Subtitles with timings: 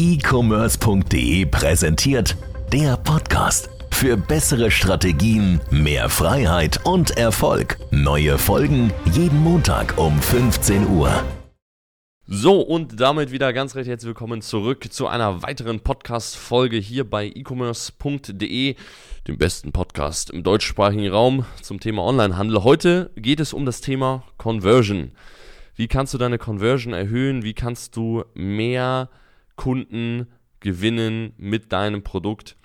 [0.00, 2.34] e-commerce.de präsentiert
[2.72, 3.68] der Podcast.
[3.90, 7.76] Für bessere Strategien, mehr Freiheit und Erfolg.
[7.90, 11.22] Neue Folgen jeden Montag um 15 Uhr.
[12.26, 17.26] So, und damit wieder ganz recht herzlich willkommen zurück zu einer weiteren Podcast-Folge hier bei
[17.26, 18.76] e-commerce.de,
[19.28, 22.64] dem besten Podcast im deutschsprachigen Raum zum Thema Onlinehandel.
[22.64, 25.12] Heute geht es um das Thema Conversion.
[25.74, 27.42] Wie kannst du deine Conversion erhöhen?
[27.42, 29.10] Wie kannst du mehr
[29.60, 30.26] Kunden
[30.60, 32.56] gewinnen mit deinem Produkt?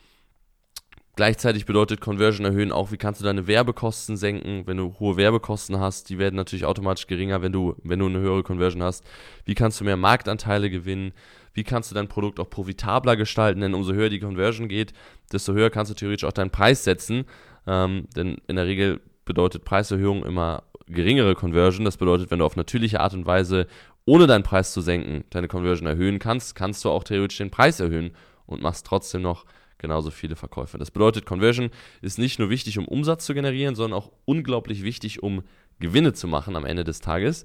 [1.17, 5.77] Gleichzeitig bedeutet Conversion erhöhen auch, wie kannst du deine Werbekosten senken, wenn du hohe Werbekosten
[5.77, 9.05] hast, die werden natürlich automatisch geringer, wenn du, wenn du eine höhere Conversion hast.
[9.43, 11.11] Wie kannst du mehr Marktanteile gewinnen?
[11.53, 13.59] Wie kannst du dein Produkt auch profitabler gestalten?
[13.59, 14.93] Denn umso höher die Conversion geht,
[15.33, 17.25] desto höher kannst du theoretisch auch deinen Preis setzen.
[17.67, 21.83] Ähm, denn in der Regel bedeutet Preiserhöhung immer geringere Conversion.
[21.83, 23.67] Das bedeutet, wenn du auf natürliche Art und Weise,
[24.05, 27.79] ohne deinen Preis zu senken, deine Conversion erhöhen kannst, kannst du auch theoretisch den Preis
[27.79, 28.11] erhöhen
[28.45, 29.45] und machst trotzdem noch
[29.77, 30.77] genauso viele Verkäufe.
[30.77, 31.69] Das bedeutet, Conversion
[32.01, 35.43] ist nicht nur wichtig, um Umsatz zu generieren, sondern auch unglaublich wichtig, um
[35.79, 37.43] Gewinne zu machen am Ende des Tages.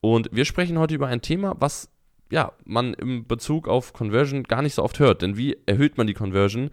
[0.00, 1.90] Und wir sprechen heute über ein Thema, was
[2.30, 5.22] ja, man im Bezug auf Conversion gar nicht so oft hört.
[5.22, 6.70] Denn wie erhöht man die Conversion?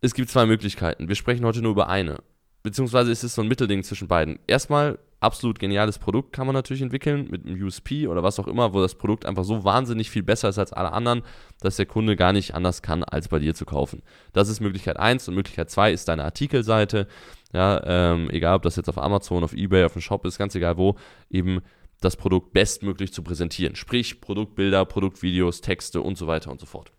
[0.00, 1.08] Es gibt zwei Möglichkeiten.
[1.08, 2.18] Wir sprechen heute nur über eine.
[2.62, 4.38] Beziehungsweise ist es so ein Mittelding zwischen beiden.
[4.46, 8.74] Erstmal absolut geniales Produkt kann man natürlich entwickeln mit einem USP oder was auch immer,
[8.74, 11.22] wo das Produkt einfach so wahnsinnig viel besser ist als alle anderen,
[11.60, 14.02] dass der Kunde gar nicht anders kann, als bei dir zu kaufen.
[14.32, 17.06] Das ist Möglichkeit 1 und Möglichkeit 2 ist deine Artikelseite.
[17.52, 20.54] Ja, ähm, egal ob das jetzt auf Amazon, auf Ebay, auf dem Shop ist, ganz
[20.54, 20.96] egal wo,
[21.30, 21.60] eben
[22.00, 23.76] das Produkt bestmöglich zu präsentieren.
[23.76, 26.92] Sprich Produktbilder, Produktvideos, Texte und so weiter und so fort.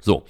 [0.00, 0.24] So.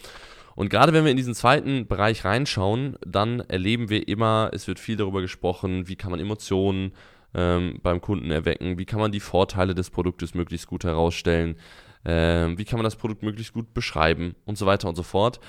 [0.57, 4.79] Und gerade wenn wir in diesen zweiten Bereich reinschauen, dann erleben wir immer, es wird
[4.79, 6.93] viel darüber gesprochen, wie kann man Emotionen
[7.35, 11.57] ähm, beim Kunden erwecken, wie kann man die Vorteile des Produktes möglichst gut herausstellen,
[12.05, 15.41] ähm, wie kann man das Produkt möglichst gut beschreiben und so weiter und so fort.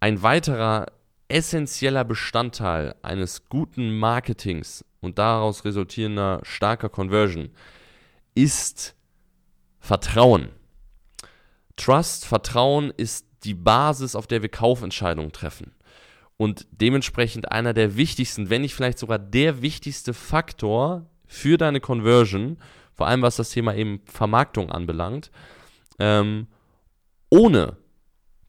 [0.00, 0.86] Ein weiterer
[1.28, 7.50] essentieller Bestandteil eines guten Marketings und daraus resultierender starker Conversion
[8.34, 8.94] ist
[9.78, 10.48] Vertrauen.
[11.76, 15.72] Trust, Vertrauen ist die Basis, auf der wir Kaufentscheidungen treffen.
[16.36, 22.58] Und dementsprechend einer der wichtigsten, wenn nicht vielleicht sogar der wichtigste Faktor für deine Conversion,
[22.94, 25.30] vor allem was das Thema eben Vermarktung anbelangt,
[25.98, 26.46] ähm,
[27.28, 27.76] ohne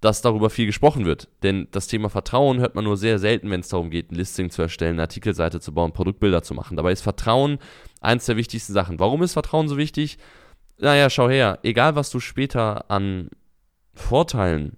[0.02, 1.30] dass darüber viel gesprochen wird.
[1.44, 4.50] Denn das Thema Vertrauen hört man nur sehr selten, wenn es darum geht, ein Listing
[4.50, 6.76] zu erstellen, eine Artikelseite zu bauen, Produktbilder zu machen.
[6.76, 7.60] Dabei ist Vertrauen
[8.02, 9.00] eins der wichtigsten Sachen.
[9.00, 10.18] Warum ist Vertrauen so wichtig?
[10.80, 13.30] Naja, schau her, egal was du später an
[13.94, 14.78] Vorteilen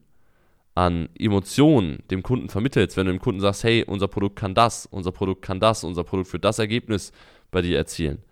[0.76, 4.86] an Emotionen dem Kunden vermittelst, wenn du dem Kunden sagst, hey, unser Produkt kann das,
[4.88, 7.12] unser Produkt kann das, unser Produkt wird das Ergebnis
[7.52, 8.24] bei dir erzielen.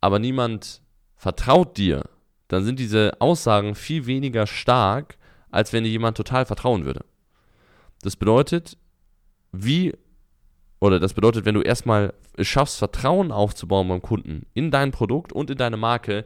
[0.00, 0.82] Aber niemand
[1.16, 2.04] vertraut dir,
[2.48, 5.16] dann sind diese Aussagen viel weniger stark,
[5.50, 7.04] als wenn dir jemand total vertrauen würde.
[8.02, 8.76] Das bedeutet,
[9.52, 9.94] wie,
[10.80, 15.32] oder das bedeutet, wenn du erstmal es schaffst, Vertrauen aufzubauen beim Kunden in dein Produkt
[15.32, 16.24] und in deine Marke,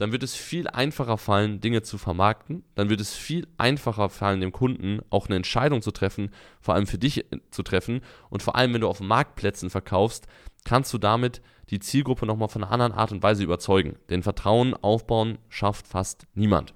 [0.00, 2.64] dann wird es viel einfacher fallen, Dinge zu vermarkten.
[2.74, 6.86] Dann wird es viel einfacher fallen, dem Kunden auch eine Entscheidung zu treffen, vor allem
[6.86, 8.00] für dich zu treffen.
[8.30, 10.26] Und vor allem, wenn du auf Marktplätzen verkaufst,
[10.64, 13.98] kannst du damit die Zielgruppe nochmal von einer anderen Art und Weise überzeugen.
[14.08, 16.72] Denn Vertrauen aufbauen schafft fast niemand.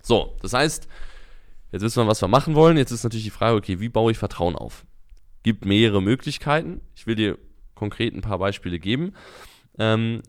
[0.00, 0.86] So, das heißt,
[1.72, 2.76] jetzt wissen wir, was wir machen wollen.
[2.76, 4.86] Jetzt ist natürlich die Frage, okay, wie baue ich Vertrauen auf?
[5.42, 6.80] Gibt mehrere Möglichkeiten.
[6.94, 7.38] Ich will dir
[7.74, 9.14] konkret ein paar Beispiele geben.
[9.80, 10.22] Ähm,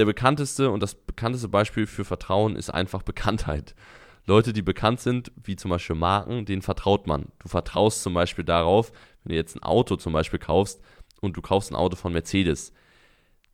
[0.00, 3.74] der bekannteste und das bekannteste Beispiel für Vertrauen ist einfach Bekanntheit.
[4.24, 7.26] Leute, die bekannt sind, wie zum Beispiel Marken, denen vertraut man.
[7.38, 10.80] Du vertraust zum Beispiel darauf, wenn du jetzt ein Auto zum Beispiel kaufst
[11.20, 12.72] und du kaufst ein Auto von Mercedes.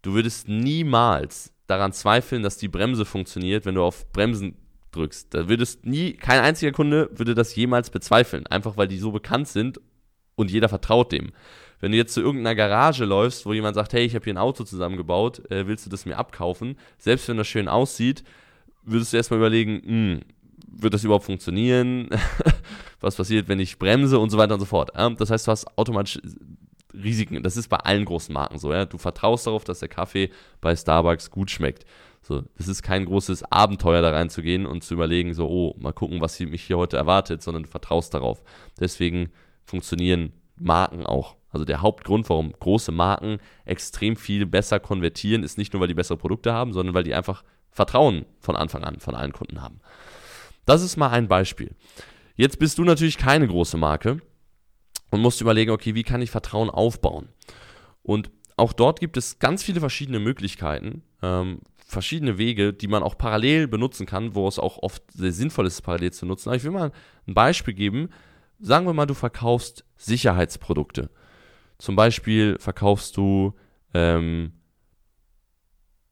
[0.03, 4.57] Du würdest niemals daran zweifeln, dass die Bremse funktioniert, wenn du auf Bremsen
[4.93, 5.35] drückst.
[5.35, 9.49] Da würdest nie, kein einziger Kunde würde das jemals bezweifeln, einfach weil die so bekannt
[9.49, 9.81] sind
[10.37, 11.33] und jeder vertraut dem.
[11.81, 14.39] Wenn du jetzt zu irgendeiner Garage läufst, wo jemand sagt, hey, ich habe hier ein
[14.39, 16.79] Auto zusammengebaut, äh, willst du das mir abkaufen?
[16.99, 18.23] Selbst wenn das schön aussieht,
[18.83, 20.21] würdest du erstmal überlegen, hm,
[20.69, 22.09] wird das überhaupt funktionieren?
[23.01, 24.93] Was passiert, wenn ich bremse und so weiter und so fort.
[24.97, 25.11] Ja?
[25.11, 26.19] Das heißt, du hast automatisch
[26.95, 27.43] Risiken.
[27.43, 28.73] Das ist bei allen großen Marken so.
[28.73, 28.87] Ja?
[28.87, 30.31] Du vertraust darauf, dass der Kaffee
[30.63, 31.85] bei Starbucks gut schmeckt.
[32.23, 36.21] So, das ist kein großes Abenteuer, da reinzugehen und zu überlegen, so, oh, mal gucken,
[36.21, 38.43] was mich hier heute erwartet, sondern du vertraust darauf.
[38.81, 39.31] Deswegen
[39.67, 41.37] funktionieren Marken auch.
[41.51, 45.95] Also der Hauptgrund, warum große Marken extrem viel besser konvertieren, ist nicht nur, weil die
[45.95, 49.81] bessere Produkte haben, sondern weil die einfach Vertrauen von Anfang an von allen Kunden haben.
[50.65, 51.75] Das ist mal ein Beispiel.
[52.35, 54.21] Jetzt bist du natürlich keine große Marke
[55.11, 57.29] und musst überlegen, okay, wie kann ich Vertrauen aufbauen?
[58.03, 61.03] Und auch dort gibt es ganz viele verschiedene Möglichkeiten.
[61.23, 65.67] Ähm, verschiedene Wege, die man auch parallel benutzen kann, wo es auch oft sehr sinnvoll
[65.67, 66.49] ist, parallel zu nutzen.
[66.49, 66.93] Aber ich will mal
[67.27, 68.09] ein Beispiel geben.
[68.59, 71.11] Sagen wir mal, du verkaufst Sicherheitsprodukte.
[71.79, 73.55] Zum Beispiel verkaufst du
[73.93, 74.53] ähm,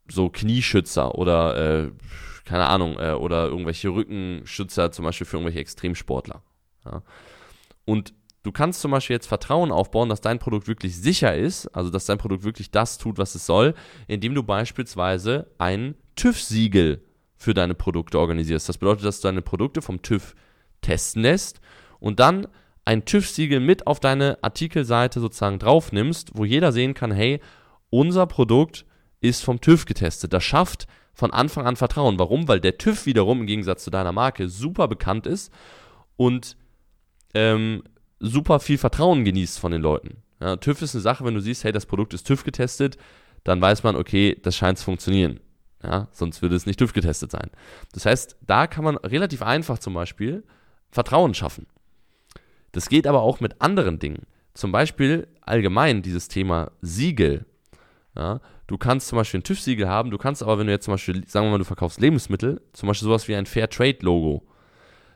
[0.09, 1.91] so Knieschützer oder äh,
[2.45, 6.43] keine Ahnung, äh, oder irgendwelche Rückenschützer, zum Beispiel für irgendwelche Extremsportler.
[6.85, 7.03] Ja.
[7.85, 8.13] Und
[8.43, 12.05] du kannst zum Beispiel jetzt Vertrauen aufbauen, dass dein Produkt wirklich sicher ist, also dass
[12.05, 13.75] dein Produkt wirklich das tut, was es soll,
[14.07, 17.03] indem du beispielsweise ein TÜV-Siegel
[17.37, 18.69] für deine Produkte organisierst.
[18.69, 20.35] Das bedeutet, dass du deine Produkte vom TÜV
[20.83, 21.61] testen lässt
[22.05, 22.47] und dann
[22.85, 27.41] ein TÜV-Siegel mit auf deine Artikelseite sozusagen draufnimmst, wo jeder sehen kann, hey,
[27.89, 28.85] unser Produkt
[29.23, 30.35] ist vom TÜV getestet.
[30.35, 32.19] Das schafft von Anfang an Vertrauen.
[32.19, 32.47] Warum?
[32.47, 35.51] Weil der TÜV wiederum im Gegensatz zu deiner Marke super bekannt ist
[36.17, 36.59] und
[37.33, 37.85] ähm,
[38.21, 40.19] super viel Vertrauen genießt von den Leuten.
[40.43, 42.99] Ja, TÜV ist eine Sache, wenn du siehst, hey, das Produkt ist TÜV getestet,
[43.45, 45.41] dann weiß man, okay, das scheint zu funktionieren.
[45.83, 47.51] Ja, sonst würde es nicht TÜV getestet sein.
[47.95, 50.45] Das heißt, da kann man relativ einfach zum Beispiel
[50.91, 51.67] Vertrauen schaffen.
[52.75, 54.27] Das geht aber auch mit anderen Dingen.
[54.53, 57.47] Zum Beispiel allgemein dieses Thema Siegel.
[58.17, 60.95] Ja, du kannst zum Beispiel ein TÜV-Siegel haben, du kannst aber, wenn du jetzt zum
[60.95, 64.45] Beispiel, sagen wir mal, du verkaufst Lebensmittel, zum Beispiel sowas wie ein Fairtrade-Logo.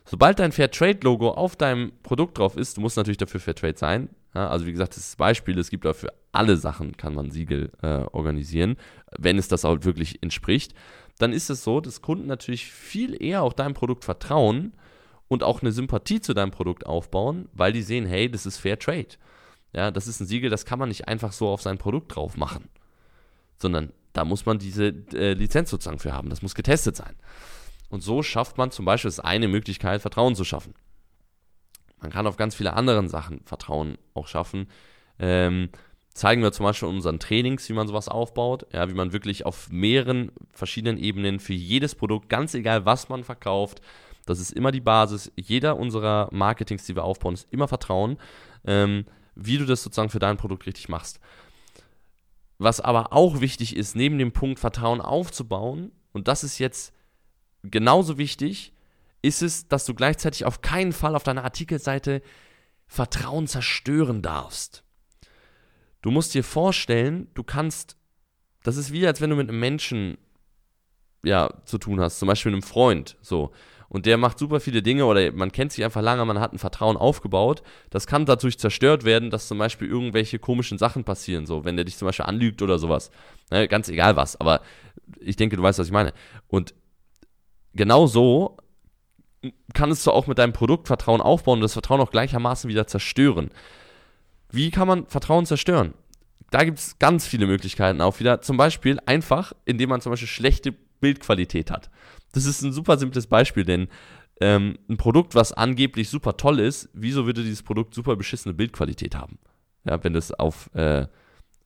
[0.05, 4.09] Sobald dein Fairtrade-Logo auf deinem Produkt drauf ist, du musst natürlich dafür Fairtrade sein.
[4.35, 8.05] Ja, also wie gesagt, das Beispiel, es gibt dafür alle Sachen, kann man Siegel äh,
[8.13, 8.77] organisieren,
[9.19, 10.75] wenn es das auch wirklich entspricht.
[11.19, 14.73] Dann ist es so, dass Kunden natürlich viel eher auch deinem Produkt vertrauen
[15.29, 19.17] und auch eine Sympathie zu deinem Produkt aufbauen, weil die sehen, hey, das ist Fairtrade.
[19.73, 22.37] Ja, das ist ein Siegel, das kann man nicht einfach so auf sein Produkt drauf
[22.37, 22.69] machen
[23.59, 26.31] sondern da muss man diese äh, Lizenz sozusagen für haben.
[26.31, 27.15] Das muss getestet sein.
[27.91, 30.75] Und so schafft man zum Beispiel, das eine Möglichkeit, Vertrauen zu schaffen.
[32.01, 34.69] Man kann auf ganz viele andere Sachen Vertrauen auch schaffen.
[35.19, 35.71] Ähm,
[36.15, 39.47] zeigen wir zum Beispiel in unseren Trainings, wie man sowas aufbaut, ja, wie man wirklich
[39.47, 43.81] auf mehreren verschiedenen Ebenen für jedes Produkt, ganz egal was man verkauft,
[44.29, 45.33] das ist immer die Basis.
[45.37, 48.19] Jeder unserer Marketings, die wir aufbauen, ist immer Vertrauen,
[48.67, 51.19] ähm, wie du das sozusagen für dein Produkt richtig machst.
[52.59, 56.93] Was aber auch wichtig ist, neben dem Punkt Vertrauen aufzubauen, und das ist jetzt
[57.63, 58.73] genauso wichtig,
[59.23, 62.21] ist es, dass du gleichzeitig auf keinen Fall auf deiner Artikelseite
[62.87, 64.85] Vertrauen zerstören darfst.
[66.03, 67.97] Du musst dir vorstellen, du kannst,
[68.63, 70.19] das ist wie als wenn du mit einem Menschen
[71.25, 73.53] ja, zu tun hast, zum Beispiel einem Freund, so
[73.89, 76.59] und der macht super viele Dinge oder man kennt sich einfach lange, man hat ein
[76.59, 77.63] Vertrauen aufgebaut.
[77.91, 81.85] Das kann dadurch zerstört werden, dass zum Beispiel irgendwelche komischen Sachen passieren, so wenn der
[81.85, 83.11] dich zum Beispiel anlügt oder sowas.
[83.51, 84.61] Ne, ganz egal was, aber
[85.21, 86.13] ich denke, du weißt, was ich meine.
[86.49, 86.75] Und
[87.75, 88.59] genau so
[89.73, 93.51] kannst du auch mit deinem Produkt Vertrauen aufbauen und das Vertrauen auch gleichermaßen wieder zerstören.
[94.51, 95.95] Wie kann man Vertrauen zerstören?
[96.51, 98.41] Da gibt es ganz viele Möglichkeiten auch wieder.
[98.41, 101.91] Zum Beispiel einfach, indem man zum Beispiel schlechte Bildqualität hat.
[102.33, 103.89] Das ist ein super simples Beispiel, denn
[104.41, 109.17] ähm, ein Produkt, was angeblich super toll ist, wieso würde dieses Produkt super beschissene Bildqualität
[109.17, 109.39] haben?
[109.85, 111.07] Ja, wenn es auf, äh,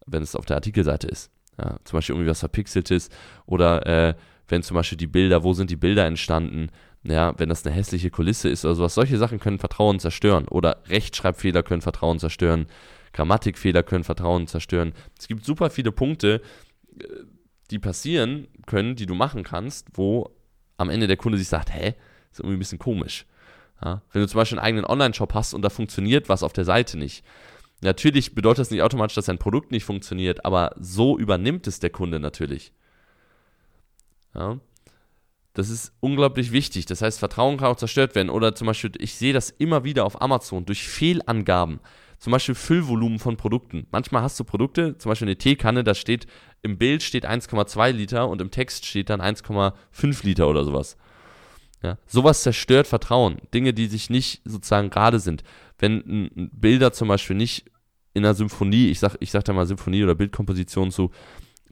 [0.06, 1.30] wenn es auf der Artikelseite ist.
[1.58, 3.10] Ja, zum Beispiel irgendwie was verpixeltes
[3.44, 4.14] oder äh,
[4.48, 6.70] wenn zum Beispiel die Bilder, wo sind die Bilder entstanden?
[7.04, 8.94] Ja, wenn das eine hässliche Kulisse ist oder sowas.
[8.94, 12.66] Solche Sachen können Vertrauen zerstören oder Rechtschreibfehler können Vertrauen zerstören,
[13.12, 14.92] Grammatikfehler können Vertrauen zerstören.
[15.18, 16.40] Es gibt super viele Punkte,
[16.98, 17.04] äh,
[17.70, 20.30] die passieren können, die du machen kannst, wo
[20.82, 21.94] am Ende der Kunde sich sagt, hä,
[22.30, 23.26] ist irgendwie ein bisschen komisch.
[23.82, 24.02] Ja?
[24.12, 26.98] Wenn du zum Beispiel einen eigenen Online-Shop hast und da funktioniert was auf der Seite
[26.98, 27.24] nicht.
[27.80, 31.90] Natürlich bedeutet das nicht automatisch, dass dein Produkt nicht funktioniert, aber so übernimmt es der
[31.90, 32.72] Kunde natürlich.
[34.34, 34.60] Ja?
[35.54, 36.86] Das ist unglaublich wichtig.
[36.86, 38.30] Das heißt, Vertrauen kann auch zerstört werden.
[38.30, 41.80] Oder zum Beispiel, ich sehe das immer wieder auf Amazon durch Fehlangaben.
[42.22, 43.88] Zum Beispiel Füllvolumen von Produkten.
[43.90, 46.28] Manchmal hast du Produkte, zum Beispiel eine Teekanne, da steht
[46.62, 50.96] im Bild steht 1,2 Liter und im Text steht dann 1,5 Liter oder sowas.
[51.82, 53.38] Ja, sowas zerstört Vertrauen.
[53.52, 55.42] Dinge, die sich nicht sozusagen gerade sind.
[55.80, 57.64] Wenn Bilder zum Beispiel nicht
[58.14, 61.10] in einer Symphonie, ich sag, ich sag da mal Symphonie oder Bildkomposition zu,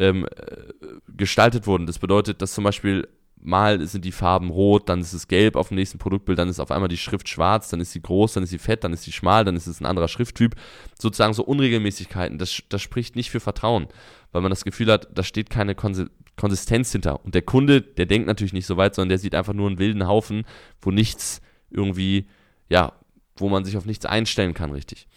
[0.01, 0.73] ähm, äh,
[1.17, 1.87] gestaltet wurden.
[1.87, 3.07] Das bedeutet, dass zum Beispiel
[3.43, 6.61] mal sind die Farben rot, dann ist es gelb auf dem nächsten Produktbild, dann ist
[6.61, 9.05] auf einmal die Schrift schwarz, dann ist sie groß, dann ist sie fett, dann ist
[9.05, 10.55] sie schmal, dann ist es ein anderer Schrifttyp.
[10.99, 13.89] Sozusagen so Unregelmäßigkeiten, das, das spricht nicht für Vertrauen,
[14.33, 17.25] weil man das Gefühl hat, da steht keine Konsistenz hinter.
[17.25, 19.79] Und der Kunde, der denkt natürlich nicht so weit, sondern der sieht einfach nur einen
[19.79, 20.45] wilden Haufen,
[20.83, 22.27] wo nichts irgendwie,
[22.69, 22.93] ja,
[23.37, 25.09] wo man sich auf nichts einstellen kann, richtig.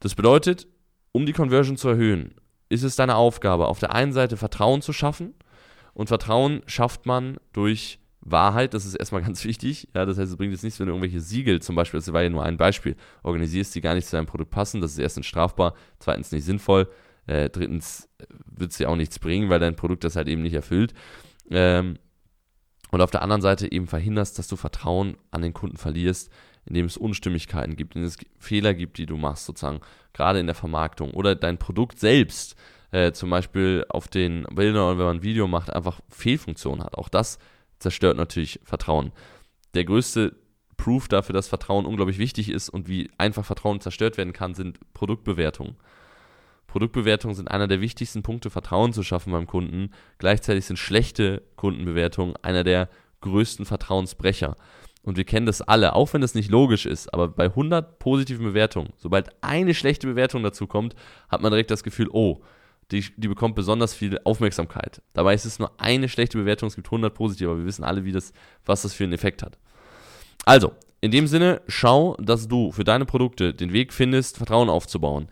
[0.00, 0.66] Das bedeutet,
[1.12, 2.34] um die Conversion zu erhöhen,
[2.68, 5.34] ist es deine Aufgabe, auf der einen Seite Vertrauen zu schaffen,
[5.98, 9.88] und Vertrauen schafft man durch Wahrheit, das ist erstmal ganz wichtig.
[9.96, 12.22] Ja, das heißt, es bringt jetzt nichts, wenn du irgendwelche Siegel, zum Beispiel, das war
[12.22, 14.80] ja nur ein Beispiel, organisierst, die gar nicht zu deinem Produkt passen.
[14.80, 16.88] Das ist erstens strafbar, zweitens nicht sinnvoll.
[17.26, 18.08] Äh, drittens
[18.46, 20.94] wird es dir auch nichts bringen, weil dein Produkt das halt eben nicht erfüllt.
[21.50, 21.98] Ähm,
[22.92, 26.30] und auf der anderen Seite eben verhinderst, dass du Vertrauen an den Kunden verlierst,
[26.64, 29.80] indem es Unstimmigkeiten gibt, indem es Fehler gibt, die du machst, sozusagen,
[30.12, 32.54] gerade in der Vermarktung oder dein Produkt selbst,
[32.90, 36.96] äh, zum Beispiel auf den Bildern wenn man ein Video macht, einfach Fehlfunktionen hat.
[36.96, 37.38] Auch das
[37.78, 39.12] zerstört natürlich Vertrauen.
[39.74, 40.36] Der größte
[40.76, 44.78] Proof dafür, dass Vertrauen unglaublich wichtig ist und wie einfach Vertrauen zerstört werden kann, sind
[44.94, 45.76] Produktbewertungen.
[46.68, 49.90] Produktbewertungen sind einer der wichtigsten Punkte, Vertrauen zu schaffen beim Kunden.
[50.18, 52.88] Gleichzeitig sind schlechte Kundenbewertungen einer der
[53.22, 54.56] größten Vertrauensbrecher.
[55.02, 58.44] Und wir kennen das alle, auch wenn das nicht logisch ist, aber bei 100 positiven
[58.44, 60.94] Bewertungen, sobald eine schlechte Bewertung dazu kommt,
[61.30, 62.42] hat man direkt das Gefühl, oh,
[62.90, 65.02] die, die bekommt besonders viel Aufmerksamkeit.
[65.12, 68.04] Dabei ist es nur eine schlechte Bewertung, es gibt 100 positive, aber wir wissen alle,
[68.04, 68.32] wie das,
[68.64, 69.58] was das für einen Effekt hat.
[70.44, 75.28] Also, in dem Sinne, schau, dass du für deine Produkte den Weg findest, Vertrauen aufzubauen.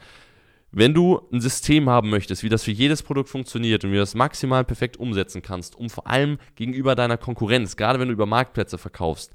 [0.71, 4.01] Wenn du ein System haben möchtest, wie das für jedes Produkt funktioniert und wie du
[4.01, 8.27] das maximal perfekt umsetzen kannst, um vor allem gegenüber deiner Konkurrenz, gerade wenn du über
[8.27, 9.33] Marktplätze verkaufst,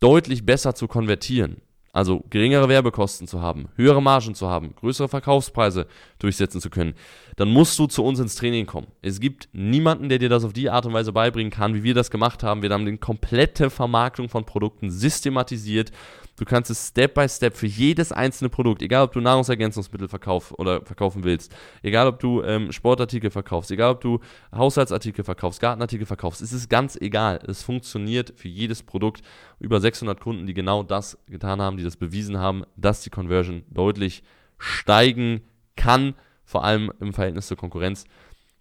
[0.00, 1.60] deutlich besser zu konvertieren,
[1.92, 5.86] also geringere Werbekosten zu haben, höhere Margen zu haben, größere Verkaufspreise
[6.18, 6.94] durchsetzen zu können,
[7.36, 8.88] dann musst du zu uns ins Training kommen.
[9.02, 11.94] Es gibt niemanden, der dir das auf die Art und Weise beibringen kann, wie wir
[11.94, 12.62] das gemacht haben.
[12.62, 15.92] Wir haben die komplette Vermarktung von Produkten systematisiert
[16.38, 20.52] Du kannst es Step by Step für jedes einzelne Produkt, egal ob du Nahrungsergänzungsmittel verkauf
[20.52, 21.52] oder verkaufen willst,
[21.82, 24.20] egal ob du ähm, Sportartikel verkaufst, egal ob du
[24.54, 27.40] Haushaltsartikel verkaufst, Gartenartikel verkaufst, es ist ganz egal.
[27.48, 29.22] Es funktioniert für jedes Produkt.
[29.58, 33.64] Über 600 Kunden, die genau das getan haben, die das bewiesen haben, dass die Conversion
[33.68, 34.22] deutlich
[34.58, 35.42] steigen
[35.74, 36.14] kann,
[36.44, 38.04] vor allem im Verhältnis zur Konkurrenz.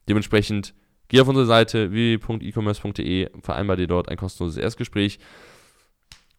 [0.10, 0.74] Dementsprechend
[1.10, 5.20] geh auf unsere Seite www.ecommerce.de, vereinbar dir dort ein kostenloses Erstgespräch.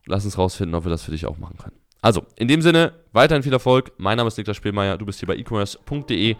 [0.08, 1.76] Lass uns rausfinden, ob wir das für dich auch machen können.
[2.00, 3.92] Also, in dem Sinne, weiterhin viel Erfolg.
[3.98, 6.36] Mein Name ist Niklas Spielmeier, du bist hier bei e-commerce.de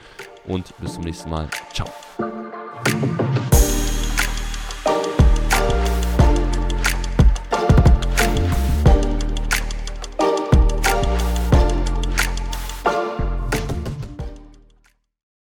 [0.46, 1.48] und bis zum nächsten Mal.
[1.72, 1.88] Ciao.